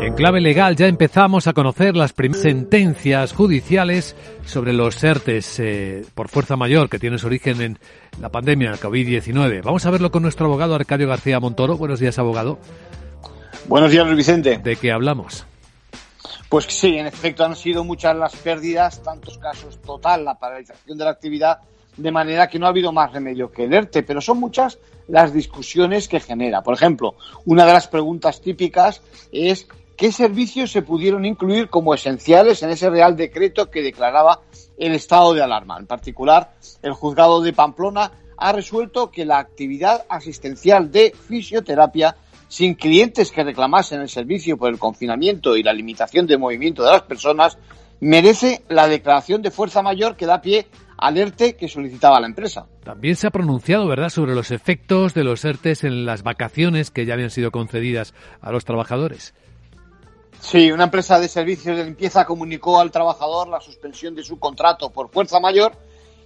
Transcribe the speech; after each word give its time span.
En 0.00 0.14
clave 0.14 0.40
legal 0.40 0.76
ya 0.76 0.86
empezamos 0.86 1.46
a 1.46 1.52
conocer 1.52 1.96
las 1.96 2.12
primeras 2.12 2.42
sentencias 2.42 3.32
judiciales 3.32 4.14
sobre 4.44 4.72
los 4.72 5.02
ERTES 5.02 5.60
eh, 5.60 6.06
por 6.14 6.28
fuerza 6.28 6.56
mayor 6.56 6.88
que 6.88 6.98
tiene 6.98 7.18
su 7.18 7.26
origen 7.26 7.60
en 7.60 7.78
la 8.20 8.28
pandemia 8.28 8.70
del 8.70 8.80
COVID-19. 8.80 9.62
Vamos 9.62 9.84
a 9.86 9.90
verlo 9.90 10.10
con 10.10 10.22
nuestro 10.22 10.46
abogado 10.46 10.74
Arcadio 10.74 11.08
García 11.08 11.40
Montoro. 11.40 11.76
Buenos 11.76 12.00
días, 12.00 12.18
abogado. 12.18 12.58
Buenos 13.66 13.90
días, 13.90 14.08
Vicente. 14.14 14.58
¿De 14.58 14.76
qué 14.76 14.92
hablamos? 14.92 15.44
Pues 16.48 16.66
sí, 16.66 16.96
en 16.96 17.06
efecto 17.06 17.44
han 17.44 17.56
sido 17.56 17.82
muchas 17.82 18.14
las 18.16 18.36
pérdidas, 18.36 19.02
tantos 19.02 19.38
casos 19.38 19.80
total, 19.82 20.24
la 20.24 20.38
paralización 20.38 20.96
de 20.96 21.04
la 21.04 21.10
actividad, 21.10 21.58
de 21.96 22.12
manera 22.12 22.48
que 22.48 22.58
no 22.58 22.66
ha 22.66 22.70
habido 22.70 22.92
más 22.92 23.12
remedio 23.12 23.50
que 23.50 23.64
el 23.64 23.88
pero 23.88 24.20
son 24.20 24.38
muchas 24.38 24.78
las 25.08 25.32
discusiones 25.32 26.08
que 26.08 26.20
genera. 26.20 26.62
Por 26.62 26.74
ejemplo, 26.74 27.14
una 27.44 27.64
de 27.64 27.72
las 27.72 27.88
preguntas 27.88 28.40
típicas 28.40 29.02
es 29.32 29.66
qué 29.96 30.12
servicios 30.12 30.70
se 30.70 30.82
pudieron 30.82 31.24
incluir 31.24 31.68
como 31.68 31.94
esenciales 31.94 32.62
en 32.62 32.70
ese 32.70 32.90
Real 32.90 33.16
Decreto 33.16 33.70
que 33.70 33.82
declaraba 33.82 34.40
el 34.76 34.92
estado 34.92 35.32
de 35.32 35.42
alarma. 35.42 35.78
En 35.78 35.86
particular, 35.86 36.52
el 36.82 36.92
juzgado 36.92 37.40
de 37.40 37.52
Pamplona 37.52 38.12
ha 38.36 38.52
resuelto 38.52 39.10
que 39.10 39.24
la 39.24 39.38
actividad 39.38 40.04
asistencial 40.08 40.90
de 40.90 41.14
fisioterapia 41.28 42.16
sin 42.48 42.74
clientes 42.74 43.32
que 43.32 43.42
reclamasen 43.42 44.00
el 44.00 44.08
servicio 44.08 44.56
por 44.56 44.70
el 44.70 44.78
confinamiento 44.78 45.56
y 45.56 45.62
la 45.62 45.72
limitación 45.72 46.26
de 46.26 46.38
movimiento 46.38 46.84
de 46.84 46.92
las 46.92 47.02
personas, 47.02 47.58
merece 48.00 48.62
la 48.68 48.88
declaración 48.88 49.42
de 49.42 49.50
fuerza 49.50 49.82
mayor 49.82 50.16
que 50.16 50.26
da 50.26 50.40
pie 50.40 50.66
al 50.98 51.18
ERTE 51.18 51.56
que 51.56 51.68
solicitaba 51.68 52.20
la 52.20 52.26
empresa. 52.26 52.66
También 52.84 53.16
se 53.16 53.26
ha 53.26 53.30
pronunciado, 53.30 53.86
¿verdad?, 53.86 54.08
sobre 54.08 54.34
los 54.34 54.50
efectos 54.50 55.14
de 55.14 55.24
los 55.24 55.44
ERTES 55.44 55.84
en 55.84 56.06
las 56.06 56.22
vacaciones 56.22 56.90
que 56.90 57.04
ya 57.04 57.14
habían 57.14 57.30
sido 57.30 57.50
concedidas 57.50 58.14
a 58.40 58.52
los 58.52 58.64
trabajadores. 58.64 59.34
Sí, 60.40 60.70
una 60.70 60.84
empresa 60.84 61.18
de 61.18 61.28
servicios 61.28 61.76
de 61.76 61.84
limpieza 61.84 62.24
comunicó 62.24 62.80
al 62.80 62.90
trabajador 62.90 63.48
la 63.48 63.60
suspensión 63.60 64.14
de 64.14 64.22
su 64.22 64.38
contrato 64.38 64.90
por 64.90 65.10
fuerza 65.10 65.40
mayor, 65.40 65.72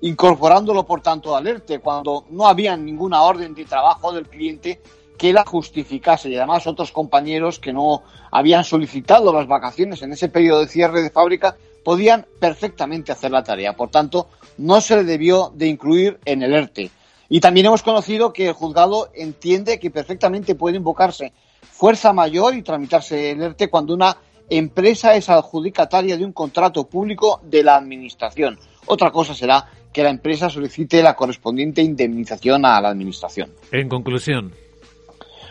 incorporándolo 0.00 0.86
por 0.86 1.02
tanto 1.02 1.36
al 1.36 1.46
ERTE 1.46 1.80
cuando 1.80 2.24
no 2.30 2.48
había 2.48 2.76
ninguna 2.76 3.22
orden 3.22 3.54
de 3.54 3.64
trabajo 3.64 4.12
del 4.12 4.28
cliente 4.28 4.80
que 5.18 5.32
la 5.32 5.44
justificase 5.44 6.30
y 6.30 6.36
además 6.36 6.66
otros 6.66 6.92
compañeros 6.92 7.58
que 7.58 7.72
no 7.72 8.02
habían 8.30 8.64
solicitado 8.64 9.32
las 9.32 9.48
vacaciones 9.48 10.00
en 10.02 10.12
ese 10.12 10.28
periodo 10.28 10.60
de 10.60 10.68
cierre 10.68 11.02
de 11.02 11.10
fábrica 11.10 11.56
podían 11.88 12.26
perfectamente 12.38 13.12
hacer 13.12 13.30
la 13.30 13.42
tarea. 13.42 13.72
Por 13.72 13.88
tanto, 13.88 14.28
no 14.58 14.82
se 14.82 14.94
le 14.94 15.04
debió 15.04 15.50
de 15.54 15.68
incluir 15.68 16.18
en 16.26 16.42
el 16.42 16.52
ERTE. 16.52 16.90
Y 17.30 17.40
también 17.40 17.64
hemos 17.64 17.82
conocido 17.82 18.34
que 18.34 18.48
el 18.48 18.52
juzgado 18.52 19.08
entiende 19.14 19.78
que 19.78 19.90
perfectamente 19.90 20.54
puede 20.54 20.76
invocarse 20.76 21.32
fuerza 21.62 22.12
mayor 22.12 22.54
y 22.54 22.60
tramitarse 22.60 23.30
el 23.30 23.40
ERTE 23.40 23.70
cuando 23.70 23.94
una 23.94 24.18
empresa 24.50 25.14
es 25.14 25.30
adjudicataria 25.30 26.18
de 26.18 26.26
un 26.26 26.34
contrato 26.34 26.86
público 26.86 27.40
de 27.42 27.62
la 27.62 27.76
Administración. 27.76 28.58
Otra 28.84 29.10
cosa 29.10 29.32
será 29.34 29.64
que 29.90 30.02
la 30.02 30.10
empresa 30.10 30.50
solicite 30.50 31.02
la 31.02 31.16
correspondiente 31.16 31.80
indemnización 31.80 32.66
a 32.66 32.82
la 32.82 32.90
Administración. 32.90 33.50
En 33.72 33.88
conclusión. 33.88 34.52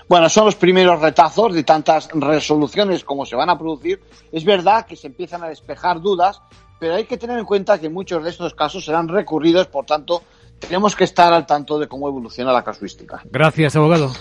Bueno, 0.09 0.29
son 0.29 0.45
los 0.45 0.55
primeros 0.55 1.01
retazos 1.01 1.53
de 1.53 1.63
tantas 1.63 2.09
resoluciones 2.13 3.03
como 3.03 3.25
se 3.25 3.35
van 3.35 3.49
a 3.49 3.57
producir. 3.57 4.01
Es 4.31 4.45
verdad 4.45 4.85
que 4.85 4.95
se 4.95 5.07
empiezan 5.07 5.43
a 5.43 5.49
despejar 5.49 5.99
dudas, 5.99 6.41
pero 6.79 6.95
hay 6.95 7.05
que 7.05 7.17
tener 7.17 7.37
en 7.37 7.45
cuenta 7.45 7.79
que 7.79 7.89
muchos 7.89 8.23
de 8.23 8.29
estos 8.29 8.53
casos 8.53 8.85
serán 8.85 9.09
recurridos, 9.09 9.67
por 9.67 9.85
tanto, 9.85 10.23
tenemos 10.59 10.95
que 10.95 11.03
estar 11.03 11.33
al 11.33 11.45
tanto 11.45 11.77
de 11.77 11.87
cómo 11.87 12.07
evoluciona 12.07 12.53
la 12.53 12.63
casuística. 12.63 13.21
Gracias, 13.25 13.75
abogado. 13.75 14.11